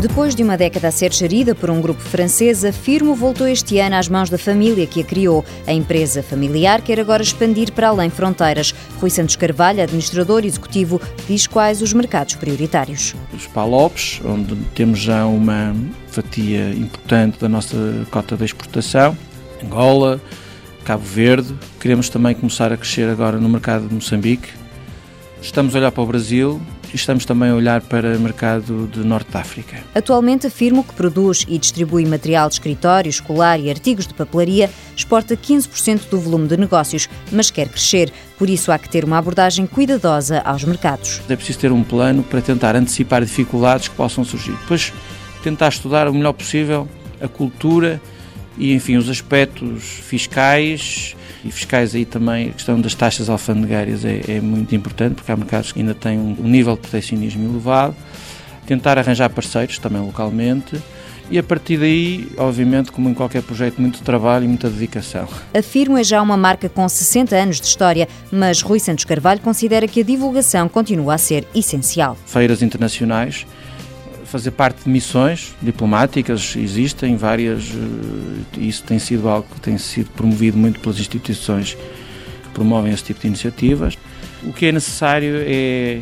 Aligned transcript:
Depois 0.00 0.32
de 0.32 0.44
uma 0.44 0.56
década 0.56 0.86
a 0.86 0.90
ser 0.92 1.12
gerida 1.12 1.56
por 1.56 1.68
um 1.70 1.80
grupo 1.80 2.00
francês, 2.00 2.64
a 2.64 2.72
Firmo 2.72 3.16
voltou 3.16 3.48
este 3.48 3.80
ano 3.80 3.96
às 3.96 4.08
mãos 4.08 4.30
da 4.30 4.38
família 4.38 4.86
que 4.86 5.00
a 5.00 5.04
criou. 5.04 5.44
A 5.66 5.72
empresa 5.72 6.22
familiar 6.22 6.80
quer 6.82 7.00
agora 7.00 7.20
expandir 7.20 7.72
para 7.72 7.88
além 7.88 8.08
fronteiras. 8.08 8.72
Rui 9.00 9.10
Santos 9.10 9.34
Carvalho, 9.34 9.82
administrador 9.82 10.44
executivo, 10.44 11.00
diz 11.26 11.48
quais 11.48 11.82
os 11.82 11.92
mercados 11.92 12.36
prioritários. 12.36 13.16
Os 13.34 13.48
Palopes, 13.48 14.20
onde 14.24 14.54
temos 14.72 15.00
já 15.00 15.26
uma 15.26 15.74
fatia 16.06 16.70
importante 16.70 17.40
da 17.40 17.48
nossa 17.48 17.76
cota 18.08 18.36
de 18.36 18.44
exportação, 18.44 19.18
Angola, 19.64 20.20
Cabo 20.84 21.02
Verde. 21.02 21.56
Queremos 21.80 22.08
também 22.08 22.36
começar 22.36 22.72
a 22.72 22.76
crescer 22.76 23.08
agora 23.08 23.36
no 23.38 23.48
mercado 23.48 23.88
de 23.88 23.94
Moçambique. 23.94 24.48
Estamos 25.40 25.74
a 25.74 25.78
olhar 25.78 25.92
para 25.92 26.02
o 26.02 26.06
Brasil, 26.06 26.60
e 26.92 26.96
estamos 26.96 27.24
também 27.24 27.50
a 27.50 27.54
olhar 27.54 27.80
para 27.82 28.16
o 28.16 28.20
mercado 28.20 28.88
de 28.92 29.00
Norte 29.00 29.30
de 29.30 29.36
África. 29.36 29.78
Atualmente, 29.94 30.46
a 30.46 30.50
firma 30.50 30.82
que 30.82 30.92
produz 30.94 31.44
e 31.48 31.58
distribui 31.58 32.04
material 32.06 32.48
de 32.48 32.54
escritório, 32.54 33.08
escolar 33.08 33.60
e 33.60 33.70
artigos 33.70 34.06
de 34.06 34.14
papelaria 34.14 34.70
exporta 34.96 35.36
15% 35.36 36.08
do 36.10 36.18
volume 36.18 36.48
de 36.48 36.56
negócios, 36.56 37.08
mas 37.30 37.50
quer 37.50 37.68
crescer. 37.68 38.12
Por 38.38 38.48
isso, 38.48 38.72
há 38.72 38.78
que 38.78 38.88
ter 38.88 39.04
uma 39.04 39.18
abordagem 39.18 39.66
cuidadosa 39.66 40.40
aos 40.40 40.64
mercados. 40.64 41.20
É 41.28 41.36
preciso 41.36 41.58
ter 41.58 41.72
um 41.72 41.82
plano 41.82 42.22
para 42.22 42.40
tentar 42.40 42.74
antecipar 42.74 43.22
dificuldades 43.22 43.88
que 43.88 43.94
possam 43.94 44.24
surgir. 44.24 44.52
Depois, 44.52 44.92
tentar 45.42 45.68
estudar 45.68 46.08
o 46.08 46.14
melhor 46.14 46.32
possível 46.32 46.88
a 47.20 47.28
cultura 47.28 48.00
e, 48.58 48.74
enfim, 48.74 48.96
os 48.96 49.08
aspectos 49.08 49.84
fiscais 49.84 51.14
e 51.44 51.50
fiscais 51.50 51.94
aí 51.94 52.04
também, 52.04 52.48
a 52.48 52.52
questão 52.52 52.80
das 52.80 52.94
taxas 52.94 53.30
alfandegárias 53.30 54.04
é, 54.04 54.20
é 54.28 54.40
muito 54.40 54.74
importante, 54.74 55.14
porque 55.14 55.30
há 55.30 55.36
mercados 55.36 55.72
que 55.72 55.78
ainda 55.80 55.94
têm 55.94 56.18
um, 56.18 56.36
um 56.40 56.48
nível 56.48 56.74
de 56.74 56.80
protecionismo 56.80 57.48
elevado. 57.48 57.94
Tentar 58.66 58.98
arranjar 58.98 59.30
parceiros 59.30 59.78
também 59.78 60.02
localmente 60.02 60.76
e 61.30 61.38
a 61.38 61.42
partir 61.42 61.78
daí, 61.78 62.26
obviamente, 62.38 62.90
como 62.90 63.08
em 63.08 63.14
qualquer 63.14 63.42
projeto, 63.42 63.78
muito 63.80 64.00
trabalho 64.00 64.46
e 64.46 64.48
muita 64.48 64.70
dedicação. 64.70 65.28
A 65.52 65.60
Firmo 65.60 65.98
é 65.98 66.04
já 66.04 66.22
uma 66.22 66.38
marca 66.38 66.68
com 66.70 66.88
60 66.88 67.36
anos 67.36 67.60
de 67.60 67.66
história, 67.66 68.08
mas 68.32 68.62
Rui 68.62 68.80
Santos 68.80 69.04
Carvalho 69.04 69.40
considera 69.40 69.86
que 69.86 70.00
a 70.00 70.04
divulgação 70.04 70.68
continua 70.68 71.14
a 71.14 71.18
ser 71.18 71.46
essencial. 71.54 72.16
Feiras 72.24 72.62
internacionais 72.62 73.46
fazer 74.28 74.50
parte 74.50 74.84
de 74.84 74.90
missões 74.90 75.54
diplomáticas, 75.60 76.54
existem 76.56 77.16
várias, 77.16 77.70
eh, 77.70 78.60
isso 78.60 78.82
tem 78.84 78.98
sido 78.98 79.28
algo 79.28 79.46
que 79.54 79.60
tem 79.60 79.78
sido 79.78 80.10
promovido 80.10 80.56
muito 80.56 80.80
pelas 80.80 80.98
instituições 80.98 81.74
que 81.74 82.50
promovem 82.52 82.92
esse 82.92 83.04
tipo 83.04 83.20
de 83.20 83.26
iniciativas. 83.26 83.96
O 84.42 84.52
que 84.52 84.66
é 84.66 84.72
necessário 84.72 85.34
é, 85.46 86.00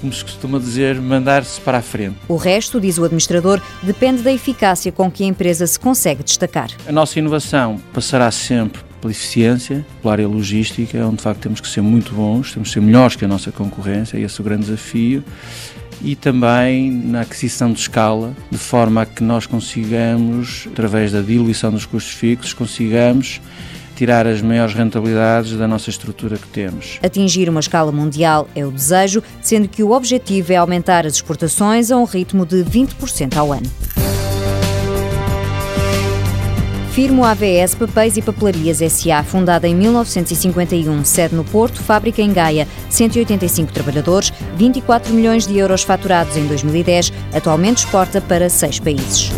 como 0.00 0.12
se 0.12 0.22
costuma 0.22 0.58
dizer, 0.58 1.00
mandar-se 1.00 1.60
para 1.60 1.78
a 1.78 1.82
frente. 1.82 2.16
O 2.28 2.36
resto, 2.36 2.80
diz 2.80 2.98
o 2.98 3.04
administrador, 3.04 3.60
depende 3.82 4.20
da 4.22 4.32
eficácia 4.32 4.92
com 4.92 5.10
que 5.10 5.24
a 5.24 5.26
empresa 5.26 5.66
se 5.66 5.78
consegue 5.78 6.22
destacar. 6.22 6.70
A 6.86 6.92
nossa 6.92 7.18
inovação 7.18 7.80
passará 7.92 8.30
sempre 8.30 8.82
pela 9.00 9.10
eficiência, 9.10 9.84
pela 10.00 10.12
área 10.12 10.28
logística, 10.28 10.98
onde 11.06 11.16
de 11.16 11.22
facto 11.22 11.40
temos 11.40 11.60
que 11.60 11.68
ser 11.68 11.80
muito 11.80 12.12
bons, 12.12 12.52
temos 12.52 12.68
que 12.68 12.74
ser 12.74 12.80
melhores 12.80 13.16
que 13.16 13.24
a 13.24 13.28
nossa 13.28 13.50
concorrência, 13.50 14.18
esse 14.18 14.38
é 14.38 14.42
o 14.42 14.44
grande 14.44 14.66
desafio 14.66 15.24
e 16.04 16.16
também 16.16 16.90
na 16.90 17.20
aquisição 17.20 17.72
de 17.72 17.78
escala, 17.78 18.34
de 18.50 18.58
forma 18.58 19.02
a 19.02 19.06
que 19.06 19.22
nós 19.22 19.46
consigamos, 19.46 20.68
através 20.70 21.12
da 21.12 21.20
diluição 21.20 21.70
dos 21.70 21.86
custos 21.86 22.12
fixos, 22.12 22.52
consigamos 22.52 23.40
tirar 23.94 24.26
as 24.26 24.42
maiores 24.42 24.74
rentabilidades 24.74 25.56
da 25.56 25.68
nossa 25.68 25.90
estrutura 25.90 26.36
que 26.36 26.48
temos. 26.48 26.98
Atingir 27.02 27.48
uma 27.48 27.60
escala 27.60 27.92
mundial 27.92 28.48
é 28.54 28.64
o 28.64 28.70
desejo, 28.70 29.22
sendo 29.40 29.68
que 29.68 29.82
o 29.82 29.92
objetivo 29.92 30.52
é 30.52 30.56
aumentar 30.56 31.06
as 31.06 31.14
exportações 31.14 31.90
a 31.90 31.96
um 31.96 32.04
ritmo 32.04 32.44
de 32.44 32.64
20% 32.64 33.36
ao 33.36 33.52
ano. 33.52 33.70
Firmo 36.92 37.24
AVS 37.24 37.74
Papéis 37.74 38.18
e 38.18 38.22
Papelarias 38.22 38.80
SA, 38.92 39.24
fundada 39.24 39.66
em 39.66 39.74
1951, 39.74 41.02
sede 41.06 41.34
no 41.34 41.42
Porto, 41.42 41.82
fábrica 41.82 42.20
em 42.20 42.30
Gaia, 42.30 42.68
185 42.90 43.72
trabalhadores, 43.72 44.30
24 44.56 45.14
milhões 45.14 45.46
de 45.46 45.56
euros 45.56 45.84
faturados 45.84 46.36
em 46.36 46.46
2010, 46.46 47.10
atualmente 47.32 47.78
exporta 47.78 48.20
para 48.20 48.50
seis 48.50 48.78
países. 48.78 49.32